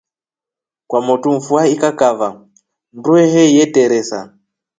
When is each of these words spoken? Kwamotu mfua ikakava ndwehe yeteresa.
Kwamotu 0.89 1.27
mfua 1.35 1.63
ikakava 1.73 2.29
ndwehe 2.97 3.43
yeteresa. 3.55 4.19